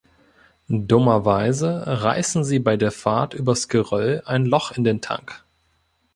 [0.67, 5.45] Dummerweise reißen sie bei der Fahrt übers Geröll ein Loch in den Tank.